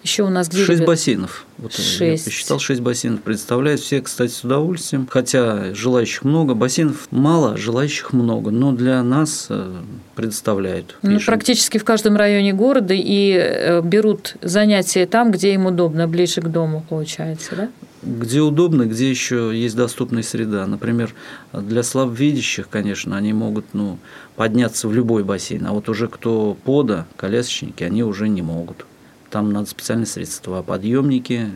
еще 0.04 0.22
у 0.24 0.28
нас 0.28 0.50
где 0.50 0.62
Шесть 0.62 0.84
бассейнов. 0.84 1.46
Вот 1.56 1.72
шесть. 1.72 2.26
Я 2.26 2.30
посчитал, 2.30 2.58
шесть 2.58 2.82
бассейнов 2.82 3.22
представляют. 3.22 3.80
Все, 3.80 4.02
кстати, 4.02 4.32
с 4.32 4.44
удовольствием. 4.44 5.08
Хотя 5.10 5.74
желающих 5.74 6.24
много. 6.24 6.54
Бассейнов 6.54 7.08
мало, 7.10 7.56
желающих 7.56 8.12
много. 8.12 8.50
Но 8.50 8.72
для 8.72 9.02
нас 9.02 9.46
э, 9.48 9.72
предоставляют. 10.14 10.98
Ну, 11.00 11.18
практически 11.24 11.78
в 11.78 11.84
каждом 11.84 12.16
районе 12.16 12.52
города 12.52 12.92
и 12.94 13.32
э, 13.32 13.80
берут 13.80 14.36
занятия 14.42 15.06
там, 15.06 15.32
где 15.32 15.54
им 15.54 15.64
удобно, 15.64 16.06
ближе 16.06 16.42
к 16.42 16.48
дому, 16.48 16.84
получается, 16.86 17.56
да? 17.56 17.68
Где 18.04 18.40
удобно, 18.40 18.86
где 18.86 19.08
еще 19.10 19.52
есть 19.54 19.76
доступная 19.76 20.22
среда. 20.22 20.66
Например, 20.66 21.14
для 21.52 21.82
слабовидящих, 21.82 22.68
конечно, 22.68 23.16
они 23.16 23.32
могут 23.32 23.66
ну, 23.72 23.98
подняться 24.36 24.88
в 24.88 24.92
любой 24.92 25.24
бассейн, 25.24 25.66
а 25.66 25.72
вот 25.72 25.88
уже 25.88 26.08
кто 26.08 26.56
пода, 26.64 27.06
колясочники, 27.16 27.82
они 27.84 28.02
уже 28.02 28.28
не 28.28 28.42
могут 28.42 28.86
там 29.34 29.52
надо 29.52 29.68
специальные 29.68 30.06
средства, 30.06 30.62
подъемники. 30.62 31.50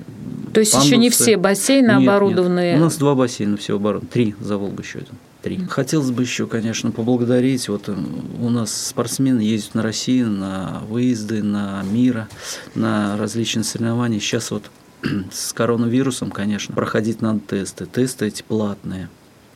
То 0.52 0.58
есть 0.58 0.72
пандусы. 0.72 0.88
еще 0.88 0.96
не 0.96 1.10
все 1.10 1.36
бассейны 1.36 1.92
нет, 1.92 2.08
оборудованные? 2.08 2.72
Нет. 2.72 2.80
У 2.80 2.84
нас 2.84 2.96
два 2.96 3.14
бассейна 3.14 3.56
все 3.56 3.76
оборудованы, 3.76 4.10
три 4.10 4.34
за 4.40 4.56
Волгу 4.56 4.82
еще 4.82 4.98
один. 4.98 5.14
Три. 5.42 5.64
Хотелось 5.70 6.10
бы 6.10 6.22
еще, 6.22 6.48
конечно, 6.48 6.90
поблагодарить. 6.90 7.68
Вот 7.68 7.88
э, 7.88 7.94
у 8.40 8.50
нас 8.50 8.74
спортсмены 8.74 9.42
ездят 9.42 9.76
на 9.76 9.84
Россию, 9.84 10.28
на 10.28 10.82
выезды, 10.88 11.44
на 11.44 11.80
мира, 11.84 12.26
на 12.74 13.16
различные 13.16 13.62
соревнования. 13.62 14.18
Сейчас 14.18 14.50
вот 14.50 14.64
с 15.30 15.52
коронавирусом, 15.52 16.30
конечно, 16.30 16.74
проходить 16.74 17.20
надо 17.22 17.40
тесты. 17.40 17.86
Тесты 17.86 18.26
эти 18.26 18.42
платные. 18.42 19.08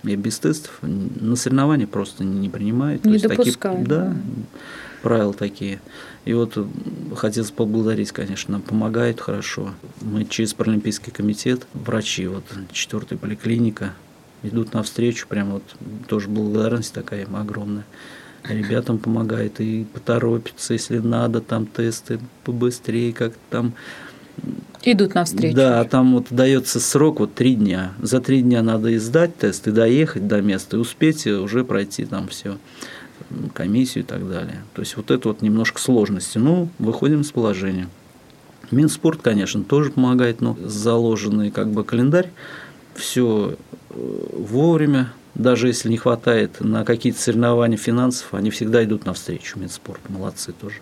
И 0.04 0.16
без 0.16 0.38
тестов 0.38 0.78
на 0.82 1.36
соревнования 1.36 1.86
просто 1.86 2.24
не 2.24 2.48
принимают. 2.48 3.04
Не 3.04 3.18
допускают. 3.18 3.80
Такие, 3.80 3.86
да, 3.86 4.16
правила 5.02 5.32
такие. 5.32 5.80
И 6.24 6.34
вот 6.34 6.52
э, 6.56 6.64
хотелось 7.14 7.50
поблагодарить, 7.50 8.10
конечно, 8.10 8.52
нам 8.52 8.62
помогает 8.62 9.20
хорошо. 9.20 9.74
Мы 10.00 10.24
через 10.24 10.54
Паралимпийский 10.54 11.12
комитет, 11.12 11.66
врачи, 11.74 12.26
вот 12.26 12.44
четвертая 12.72 13.18
поликлиника, 13.18 13.94
идут 14.42 14.72
навстречу, 14.72 15.28
прям 15.28 15.52
вот 15.52 15.62
тоже 16.08 16.28
благодарность 16.28 16.92
такая 16.92 17.22
им 17.22 17.36
огромная. 17.36 17.84
Ребятам 18.44 18.98
помогает 18.98 19.60
и 19.60 19.84
поторопиться, 19.84 20.72
если 20.72 20.98
надо, 20.98 21.40
там 21.40 21.66
тесты 21.66 22.18
побыстрее, 22.42 23.12
как 23.12 23.34
там 23.50 23.74
Идут 24.84 25.14
навстречу. 25.14 25.54
Да, 25.54 25.84
там 25.84 26.14
вот 26.14 26.26
дается 26.30 26.80
срок 26.80 27.20
вот 27.20 27.34
три 27.34 27.54
дня. 27.54 27.92
За 28.02 28.20
три 28.20 28.42
дня 28.42 28.62
надо 28.62 28.88
и 28.88 28.98
сдать 28.98 29.36
тест, 29.36 29.68
и 29.68 29.70
доехать 29.70 30.26
до 30.26 30.42
места, 30.42 30.76
и 30.76 30.80
успеть 30.80 31.26
уже 31.26 31.64
пройти 31.64 32.04
там 32.04 32.26
все 32.28 32.58
комиссию 33.54 34.04
и 34.04 34.06
так 34.06 34.28
далее. 34.28 34.64
То 34.74 34.82
есть 34.82 34.96
вот 34.96 35.10
это 35.10 35.28
вот 35.28 35.42
немножко 35.42 35.80
сложности. 35.80 36.38
Ну, 36.38 36.68
выходим 36.78 37.22
с 37.22 37.30
положения. 37.30 37.88
Минспорт, 38.72 39.20
конечно, 39.22 39.62
тоже 39.62 39.90
помогает, 39.90 40.40
но 40.40 40.56
заложенный 40.64 41.50
как 41.50 41.70
бы 41.70 41.84
календарь, 41.84 42.30
все 42.94 43.56
э, 43.90 43.94
вовремя, 44.32 45.12
даже 45.34 45.68
если 45.68 45.88
не 45.90 45.98
хватает 45.98 46.60
на 46.60 46.84
какие-то 46.84 47.20
соревнования 47.20 47.76
финансов, 47.76 48.32
они 48.32 48.50
всегда 48.50 48.82
идут 48.84 49.04
навстречу 49.04 49.58
Минспорт, 49.58 50.00
молодцы 50.08 50.52
тоже. 50.52 50.76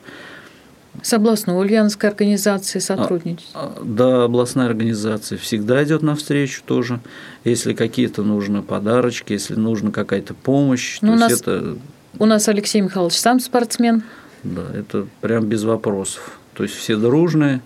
С 1.03 1.13
областной 1.13 1.57
ульяновской 1.57 2.11
организацией 2.11 2.83
сотрудничать? 2.83 3.49
А, 3.55 3.75
а, 3.77 3.83
да, 3.85 4.25
областная 4.25 4.67
организация 4.67 5.39
всегда 5.39 5.83
идет 5.85 6.03
навстречу 6.03 6.63
тоже. 6.65 7.01
Если 7.45 7.73
какие-то 7.73 8.23
нужны 8.23 8.63
подарочки, 8.63 9.33
если 9.33 9.55
нужна 9.55 9.91
какая-то 9.91 10.35
помощь, 10.35 10.99
ну, 11.01 11.17
то 11.17 11.25
есть 11.25 11.43
это 11.43 11.79
у 12.19 12.27
нас 12.27 12.49
Алексей 12.49 12.81
Михайлович 12.81 13.19
сам 13.19 13.41
спортсмен. 13.41 14.03
Да, 14.43 14.63
это 14.75 15.07
прям 15.21 15.47
без 15.47 15.65
вопросов. 15.65 16.39
То 16.55 16.65
есть 16.65 16.75
все 16.75 16.97
дружные. 16.97 17.61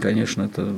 Конечно, 0.00 0.42
это 0.42 0.72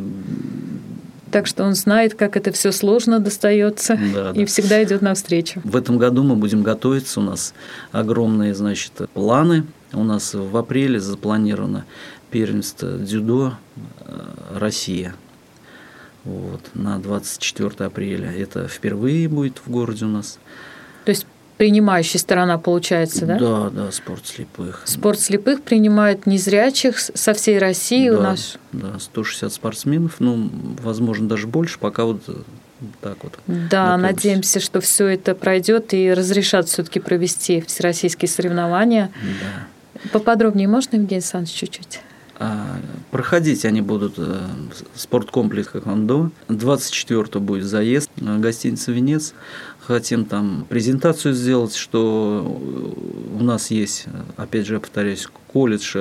так 1.31 1.47
что 1.47 1.65
он 1.65 1.75
знает, 1.75 2.15
как 2.15 2.37
это 2.37 2.53
все 2.53 2.71
сложно 2.73 3.19
достается 3.19 3.99
да, 4.15 4.31
и 4.31 4.41
да. 4.41 4.47
всегда 4.47 4.83
идет 4.83 5.03
навстречу. 5.03 5.61
В 5.65 5.77
этом 5.77 5.99
году 5.99 6.23
мы 6.23 6.37
будем 6.37 6.63
готовиться. 6.63 7.21
У 7.21 7.23
нас 7.23 7.53
огромные, 7.91 8.55
значит, 8.55 8.93
планы. 9.13 9.65
У 9.93 10.03
нас 10.03 10.35
в 10.35 10.57
апреле 10.57 11.01
запланировано 11.01 11.85
первенство 12.31 12.99
дзюдо 12.99 13.55
э, 14.01 14.21
Россия. 14.55 15.15
вот, 16.25 16.61
на 16.75 16.99
24 16.99 17.87
апреля. 17.87 18.31
Это 18.33 18.69
впервые 18.69 19.29
будет 19.29 19.59
в 19.65 19.71
городе 19.71 20.05
у 20.05 20.09
нас. 20.09 20.39
То 21.05 21.11
есть 21.11 21.27
принимающая 21.57 22.21
сторона 22.21 22.59
получается, 22.59 23.27
да? 23.27 23.39
Да, 23.39 23.71
да, 23.71 23.93
спорт 23.93 24.27
слепых. 24.27 24.83
Спорт 24.85 25.21
слепых 25.21 25.63
принимает 25.63 26.27
незрячих 26.27 26.99
со 26.99 27.33
всей 27.33 27.59
России 27.59 28.11
да, 28.11 28.19
у 28.19 28.21
нас. 28.21 28.59
Да, 28.73 28.99
160 28.99 29.53
спортсменов, 29.53 30.17
ну, 30.19 30.51
возможно, 30.83 31.29
даже 31.29 31.47
больше, 31.47 31.79
пока 31.79 32.05
вот 32.05 32.23
так 33.01 33.17
вот. 33.23 33.39
Да, 33.47 33.97
готовимся. 33.97 33.97
надеемся, 33.97 34.61
что 34.61 34.81
все 34.81 35.07
это 35.07 35.35
пройдет 35.35 35.95
и 35.95 36.13
разрешат 36.13 36.69
все-таки 36.69 37.01
провести 37.01 37.63
всероссийские 37.63 38.29
соревнования. 38.29 39.11
Да. 39.23 39.67
Поподробнее 40.13 40.69
можно, 40.69 40.97
Евгений 40.97 41.17
Александрович, 41.17 41.55
чуть-чуть? 41.55 42.01
А, 42.39 42.79
проходить 43.11 43.65
они 43.65 43.81
будут 43.81 44.15
э, 44.19 44.47
спорткомплекс 44.95 45.71
Кондо. 45.83 46.31
24 46.49 47.41
будет 47.41 47.65
заезд 47.65 48.11
гостиница 48.17 48.93
«Венец». 48.93 49.33
Хотим 49.81 50.25
там 50.27 50.67
презентацию 50.69 51.33
сделать, 51.33 51.75
что 51.75 52.45
у 53.39 53.43
нас 53.43 53.71
есть, 53.71 54.07
опять 54.37 54.67
же, 54.67 54.75
я 54.75 54.81
повторяюсь, 54.81 55.29
колледж, 55.53 55.97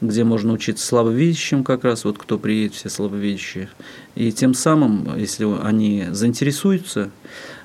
где 0.00 0.22
можно 0.22 0.52
учиться 0.52 0.86
слабовидящим 0.86 1.64
как 1.64 1.82
раз, 1.82 2.04
вот 2.04 2.18
кто 2.18 2.38
приедет, 2.38 2.74
все 2.74 2.88
слабовидящие. 2.88 3.70
И 4.14 4.30
тем 4.32 4.54
самым, 4.54 5.16
если 5.16 5.46
они 5.62 6.08
заинтересуются, 6.10 7.10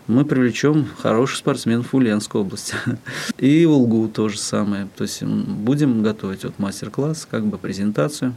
мы 0.08 0.26
привлечем 0.26 0.88
хороших 1.00 1.38
спортсменов 1.38 1.94
Ульяновской 1.94 2.42
области. 2.42 2.76
И 3.38 3.66
Улгу 3.66 4.08
то 4.08 4.30
же 4.30 4.38
самое. 4.38 4.88
То 4.96 5.04
есть 5.04 5.24
будем 5.24 6.04
готовить 6.04 6.44
вот 6.44 6.60
мастер-класс, 6.60 7.28
как 7.30 7.46
бы 7.46 7.58
презентацию. 7.58 8.36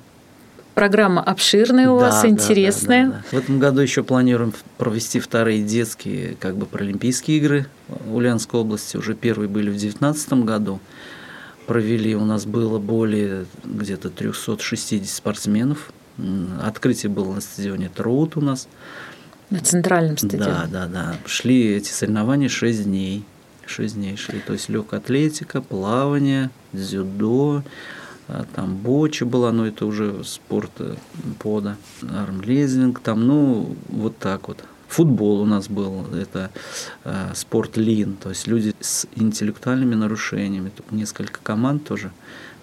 Программа 0.75 1.23
обширная 1.23 1.91
у 1.91 1.99
да, 1.99 2.07
вас, 2.07 2.25
интересная. 2.25 3.07
Да, 3.07 3.13
да, 3.13 3.23
да. 3.31 3.37
В 3.37 3.41
этом 3.43 3.59
году 3.59 3.81
еще 3.81 4.05
планируем 4.05 4.55
провести 4.77 5.19
вторые 5.19 5.63
детские 5.63 6.37
как 6.39 6.57
бы 6.57 6.67
паралимпийские 6.67 7.39
игры 7.39 7.67
в 7.89 8.15
Ульяновской 8.15 8.61
области. 8.61 8.97
Уже 8.97 9.15
первые 9.15 9.49
были 9.49 9.71
в 9.71 9.73
2019 9.73 10.33
году. 10.45 10.79
Провели, 11.67 12.15
у 12.15 12.25
нас 12.25 12.47
было 12.47 12.79
более 12.79 13.47
где-то 13.65 14.09
360 14.09 15.07
спортсменов. 15.09 15.93
Открытие 16.63 17.11
было 17.11 17.35
на 17.35 17.41
стадионе 17.41 17.91
Труд 17.95 18.37
у 18.37 18.41
нас. 18.41 18.69
На 19.51 19.61
центральном 19.61 20.19
стадионе. 20.19 20.45
Да, 20.45 20.67
да, 20.71 20.87
да. 20.87 21.17
Шли 21.27 21.77
эти 21.77 21.91
соревнования 21.91 22.49
6 22.49 22.85
дней. 22.85 23.25
6 23.67 23.95
дней 23.95 24.17
шли. 24.17 24.41
То 24.41 24.53
есть 24.53 24.69
легкая 24.69 25.01
атлетика, 25.01 25.63
плавание, 25.63 26.51
дзюдо, 26.73 27.63
а, 28.29 28.45
там 28.55 28.77
боча 28.77 29.25
была, 29.25 29.53
но 29.53 29.67
это 29.67 29.87
уже 29.87 30.23
спорт 30.25 30.71
э, 30.81 30.97
пода, 31.39 31.77
армлезинг, 32.03 33.01
там, 33.01 33.27
ну, 33.27 33.75
вот 33.89 34.19
так 34.19 34.49
вот. 34.49 34.63
Футбол 34.89 35.41
у 35.41 35.45
нас 35.47 35.69
был, 35.69 36.07
это 36.15 36.51
э, 37.05 37.33
спорт 37.35 37.77
лин, 37.77 38.17
то 38.17 38.31
есть 38.31 38.47
люди 38.47 38.75
с 38.81 39.07
интеллектуальными 39.17 39.95
нарушениями. 39.95 40.73
Несколько 40.91 41.41
команд 41.43 41.85
тоже 41.85 42.11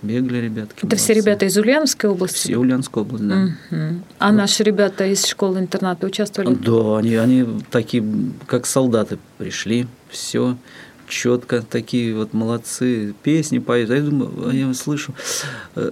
бегали 0.02 0.38
ребятки. 0.38 0.78
Это 0.80 0.88
молодцы. 0.88 1.04
все 1.04 1.14
ребята 1.14 1.46
из 1.46 1.58
Ульяновской 1.58 2.10
области? 2.10 2.38
Все 2.38 2.58
Ульяновской 2.58 3.04
области, 3.04 3.26
да. 3.26 3.50
Угу. 3.72 4.02
А 4.20 4.32
вот. 4.32 4.38
наши 4.38 4.64
ребята 4.64 5.06
из 5.06 5.26
школы-интерната 5.26 6.06
участвовали? 6.06 6.54
Да, 6.56 6.98
они, 6.98 7.16
они 7.16 7.48
такие, 7.72 8.04
как 8.48 8.66
солдаты 8.66 9.18
пришли, 9.38 9.88
все 10.10 10.58
четко, 11.08 11.62
такие 11.62 12.16
вот 12.16 12.34
молодцы, 12.34 13.14
песни 13.24 13.60
поют. 13.60 13.90
А 13.90 13.96
я 13.96 14.02
думаю, 14.02 14.52
я 14.52 14.74
слышу, 14.74 15.14
э, 15.76 15.92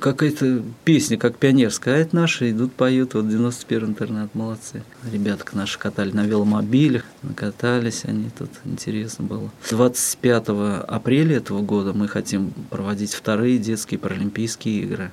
какая-то 0.00 0.62
песня, 0.84 1.16
как 1.16 1.36
пионерская, 1.36 1.96
а 1.96 1.98
это 1.98 2.14
наши 2.14 2.50
идут, 2.50 2.72
поют, 2.72 3.14
вот 3.14 3.28
91 3.28 3.88
интернет, 3.90 4.34
молодцы. 4.34 4.82
Ребятка 5.10 5.56
наши 5.56 5.78
катали 5.78 6.10
на 6.12 6.26
веломобилях, 6.26 7.04
накатались 7.22 8.04
они 8.04 8.30
тут, 8.36 8.50
интересно 8.64 9.24
было. 9.24 9.50
25 9.70 10.48
апреля 10.86 11.36
этого 11.36 11.62
года 11.62 11.92
мы 11.92 12.08
хотим 12.08 12.52
проводить 12.70 13.14
вторые 13.14 13.58
детские 13.58 13.98
паралимпийские 13.98 14.82
игры, 14.82 15.12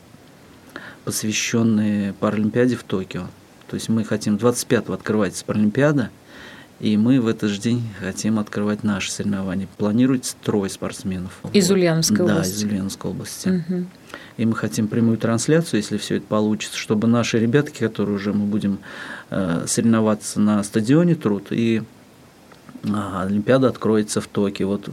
посвященные 1.03 2.13
Паралимпиаде 2.13 2.75
в 2.75 2.83
Токио. 2.83 3.27
То 3.67 3.75
есть 3.75 3.89
мы 3.89 4.03
хотим 4.03 4.35
25-го 4.35 4.93
открывается 4.93 5.45
Паралимпиада, 5.45 6.11
и 6.79 6.97
мы 6.97 7.21
в 7.21 7.27
этот 7.27 7.49
же 7.51 7.59
день 7.59 7.83
хотим 7.99 8.37
открывать 8.37 8.83
наши 8.83 9.11
соревнования. 9.11 9.67
Планируется 9.77 10.35
трое 10.43 10.69
спортсменов. 10.69 11.39
Из 11.53 11.71
Ульяновской 11.71 12.17
да, 12.17 12.33
области? 12.33 12.51
Да, 12.51 12.57
из 12.57 12.63
Ульяновской 12.63 13.11
области. 13.11 13.47
Угу. 13.47 13.85
И 14.37 14.45
мы 14.45 14.55
хотим 14.55 14.87
прямую 14.87 15.17
трансляцию, 15.17 15.79
если 15.79 15.97
все 15.97 16.17
это 16.17 16.25
получится, 16.27 16.77
чтобы 16.77 17.07
наши 17.07 17.39
ребятки, 17.39 17.79
которые 17.79 18.15
уже 18.15 18.33
мы 18.33 18.45
будем 18.45 18.79
э, 19.29 19.63
соревноваться 19.67 20.41
на 20.41 20.61
стадионе 20.63 21.15
труд, 21.15 21.47
и 21.51 21.81
э, 22.83 22.87
Олимпиада 23.21 23.69
откроется 23.69 24.19
в 24.19 24.27
Токио. 24.27 24.67
Вот 24.67 24.89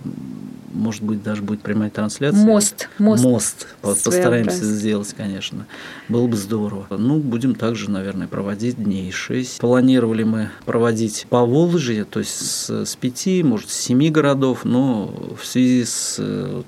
может 0.73 1.03
быть, 1.03 1.23
даже 1.23 1.43
будет 1.43 1.63
прямая 1.63 1.91
трансляция. 1.91 2.45
Мост. 2.45 2.89
Мост. 2.99 3.25
Мост. 3.25 3.67
Постараемся 3.81 4.65
сделать, 4.65 5.15
конечно. 5.17 5.67
Было 6.09 6.27
бы 6.27 6.37
здорово. 6.37 6.87
Ну, 6.91 7.19
будем 7.19 7.55
также, 7.55 7.91
наверное, 7.91 8.27
проводить 8.27 8.83
дней 8.83 9.11
шесть. 9.13 9.59
Планировали 9.59 10.25
мы 10.25 10.51
проводить 10.65 11.27
по 11.29 11.45
Волжье, 11.45 12.05
то 12.05 12.21
есть 12.21 12.35
с, 12.35 12.85
с 12.85 12.97
пяти, 12.97 13.43
может, 13.43 13.71
с 13.71 13.75
семи 13.75 14.11
городов, 14.11 14.65
но 14.65 15.07
в 15.41 15.45
связи 15.45 15.85
с, 15.85 16.17
вот, 16.19 16.67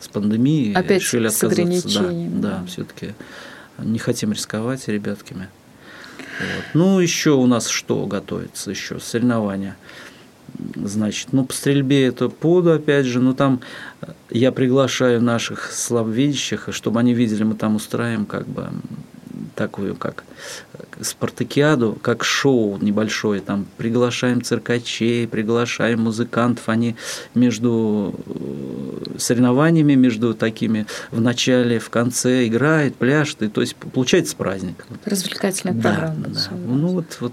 с 0.00 0.08
пандемией 0.08 0.74
Опять 0.74 1.02
решили 1.02 1.28
с 1.28 1.42
отказаться. 1.42 2.02
Да, 2.02 2.60
да, 2.60 2.64
все-таки 2.66 3.14
не 3.78 3.98
хотим 3.98 4.32
рисковать 4.32 4.88
ребятками. 4.88 5.48
Вот. 6.18 6.64
Ну, 6.74 7.00
еще 7.00 7.32
у 7.32 7.46
нас 7.46 7.68
что 7.68 8.06
готовится? 8.06 8.70
Еще 8.70 8.98
соревнования 8.98 9.76
значит, 10.76 11.32
ну, 11.32 11.44
по 11.44 11.52
стрельбе 11.52 12.06
это 12.06 12.28
поду, 12.28 12.72
опять 12.72 13.06
же, 13.06 13.20
но 13.20 13.34
там 13.34 13.60
я 14.30 14.52
приглашаю 14.52 15.22
наших 15.22 15.72
слабовидящих, 15.72 16.68
чтобы 16.72 17.00
они 17.00 17.14
видели, 17.14 17.44
мы 17.44 17.54
там 17.54 17.76
устраиваем 17.76 18.26
как 18.26 18.46
бы 18.46 18.68
такую, 19.54 19.94
как 19.94 20.24
спартакиаду, 21.00 21.98
как 22.00 22.24
шоу 22.24 22.78
небольшое, 22.78 23.40
там 23.40 23.66
приглашаем 23.76 24.42
циркачей, 24.42 25.26
приглашаем 25.26 26.00
музыкантов, 26.00 26.68
они 26.68 26.96
между 27.34 28.14
э, 28.26 29.18
соревнованиями, 29.18 29.94
между 29.94 30.34
такими 30.34 30.86
в 31.10 31.20
начале, 31.20 31.78
в 31.78 31.90
конце 31.90 32.46
играют, 32.46 32.96
пляшут, 32.96 33.42
и 33.42 33.48
то 33.48 33.60
есть 33.60 33.76
получается 33.76 34.36
праздник. 34.36 34.86
Развлекательная 35.04 35.74
да, 35.74 35.90
программа. 35.90 36.28
Да. 36.28 36.50
Ну 36.66 36.88
вот, 36.88 37.16
вот 37.20 37.32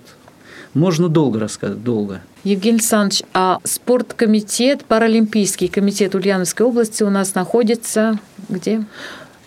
можно 0.77 1.09
долго 1.09 1.39
рассказать, 1.39 1.83
долго. 1.83 2.21
Евгений 2.43 2.77
Александрович, 2.77 3.23
а 3.33 3.59
спорткомитет, 3.63 4.85
Паралимпийский 4.85 5.67
комитет 5.67 6.15
Ульяновской 6.15 6.65
области 6.65 7.03
у 7.03 7.09
нас 7.09 7.35
находится 7.35 8.19
где? 8.47 8.85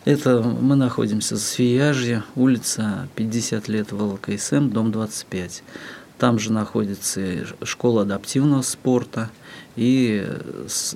Это 0.05 0.43
мы 0.43 0.77
находимся 0.77 1.37
в 1.37 1.38
Свияжье, 1.38 2.25
улица 2.35 3.09
50 3.14 3.69
лет 3.69 3.93
ВЛКСМ, 3.93 4.71
дом 4.71 4.90
25. 4.93 5.62
Там 6.19 6.38
же 6.38 6.53
находится 6.53 7.21
школа 7.62 8.03
адаптивного 8.03 8.62
спорта 8.62 9.31
и 9.76 10.26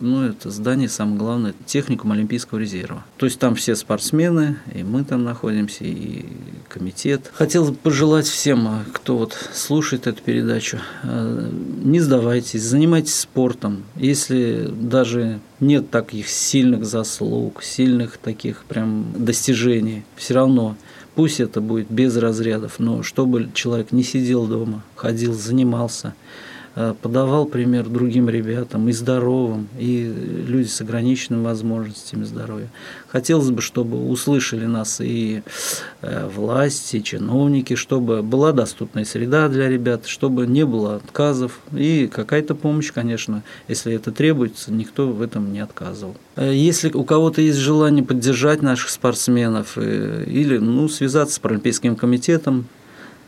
ну, 0.00 0.24
это 0.24 0.50
здание, 0.50 0.88
самое 0.88 1.16
главное, 1.16 1.54
техникум 1.66 2.12
Олимпийского 2.12 2.58
резерва. 2.58 3.04
То 3.16 3.26
есть 3.26 3.38
там 3.38 3.54
все 3.54 3.76
спортсмены, 3.76 4.58
и 4.74 4.82
мы 4.82 5.04
там 5.04 5.24
находимся, 5.24 5.84
и 5.84 6.26
комитет. 6.68 7.30
Хотел 7.34 7.74
пожелать 7.74 8.26
всем, 8.26 8.84
кто 8.92 9.18
вот 9.18 9.36
слушает 9.52 10.06
эту 10.06 10.22
передачу, 10.22 10.78
э, 11.02 11.50
не 11.82 12.00
сдавайтесь, 12.00 12.62
занимайтесь 12.62 13.14
спортом. 13.14 13.84
Если 13.96 14.70
даже 14.72 15.40
нет 15.60 15.90
таких 15.90 16.28
сильных 16.28 16.84
заслуг, 16.84 17.62
сильных 17.62 18.18
таких 18.18 18.64
прям 18.64 19.06
достижений, 19.16 20.04
все 20.16 20.34
равно 20.34 20.76
пусть 21.14 21.38
это 21.38 21.60
будет 21.60 21.90
без 21.90 22.16
разрядов, 22.16 22.74
но 22.78 23.02
чтобы 23.02 23.50
человек 23.54 23.92
не 23.92 24.02
сидел 24.02 24.46
дома, 24.46 24.82
ходил, 24.96 25.32
занимался– 25.32 26.14
подавал 26.74 27.46
пример 27.46 27.88
другим 27.88 28.28
ребятам, 28.28 28.88
и 28.88 28.92
здоровым, 28.92 29.68
и 29.78 30.12
люди 30.46 30.66
с 30.66 30.80
ограниченными 30.80 31.44
возможностями 31.44 32.24
здоровья. 32.24 32.68
Хотелось 33.08 33.50
бы, 33.50 33.62
чтобы 33.62 34.08
услышали 34.08 34.66
нас 34.66 35.00
и 35.00 35.42
э, 36.02 36.28
власти, 36.34 36.96
и 36.96 37.02
чиновники, 37.04 37.76
чтобы 37.76 38.22
была 38.22 38.50
доступная 38.50 39.04
среда 39.04 39.48
для 39.48 39.68
ребят, 39.68 40.06
чтобы 40.06 40.48
не 40.48 40.66
было 40.66 40.96
отказов, 40.96 41.60
и 41.72 42.10
какая-то 42.12 42.56
помощь, 42.56 42.90
конечно, 42.92 43.44
если 43.68 43.94
это 43.94 44.10
требуется, 44.10 44.72
никто 44.72 45.06
в 45.08 45.22
этом 45.22 45.52
не 45.52 45.60
отказывал. 45.60 46.16
Э, 46.34 46.52
если 46.52 46.90
у 46.90 47.04
кого-то 47.04 47.40
есть 47.40 47.58
желание 47.58 48.04
поддержать 48.04 48.62
наших 48.62 48.90
спортсменов 48.90 49.78
или 49.78 50.58
ну, 50.58 50.88
связаться 50.88 51.36
с 51.36 51.38
Паралимпийским 51.38 51.94
комитетом 51.94 52.66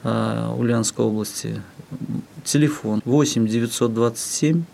Ульяновской 0.03 1.05
области, 1.05 1.61
Телефон 2.45 3.03
8 3.05 3.47
927 3.47 4.65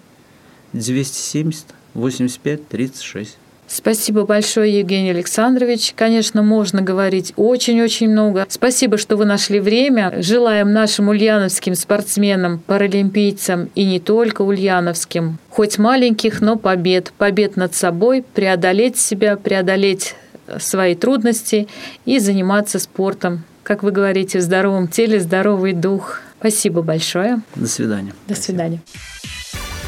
270 0.73 1.67
85 1.95 2.69
36. 2.69 3.39
Спасибо 3.75 4.27
большое, 4.27 4.81
Евгений 4.81 5.11
Александрович. 5.11 5.95
Конечно, 5.97 6.43
можно 6.43 6.83
говорить 6.83 7.33
очень-очень 7.37 8.11
много. 8.11 8.45
Спасибо, 8.51 8.99
что 8.99 9.17
вы 9.17 9.25
нашли 9.25 9.61
время. 9.61 10.13
Желаем 10.19 10.75
нашим 10.75 11.09
ульяновским 11.09 11.75
спортсменам, 11.75 12.59
паралимпийцам 12.59 13.71
и 13.75 13.87
не 13.87 13.99
только 13.99 14.43
ульяновским, 14.43 15.39
хоть 15.49 15.79
маленьких, 15.79 16.43
но 16.43 16.57
побед. 16.57 17.13
Побед 17.17 17.57
над 17.57 17.75
собой, 17.75 18.23
преодолеть 18.35 18.99
себя, 18.99 19.37
преодолеть 19.37 20.17
свои 20.59 20.95
трудности 20.95 21.67
и 22.05 22.19
заниматься 22.19 22.79
спортом. 22.79 23.45
Как 23.63 23.83
вы 23.83 23.91
говорите, 23.91 24.39
в 24.39 24.43
здоровом 24.43 24.87
теле 24.89 25.19
здоровый 25.19 25.73
дух. 25.73 26.21
Спасибо 26.43 26.83
большое. 26.83 27.41
До 27.55 27.69
свидания. 27.69 28.13
До 28.27 28.35
свидания. 28.35 28.81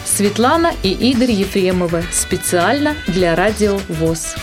Светлана 0.04 0.70
и 0.84 0.90
Игорь 0.92 1.32
Ефремовы 1.32 2.04
специально 2.12 2.94
для 3.08 3.34
Радио 3.34 3.78
ВОЗ. 3.88 4.36